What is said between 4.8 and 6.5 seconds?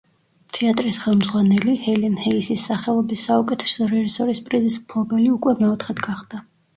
მფლობელი უკვე მეოთხედ გახდა.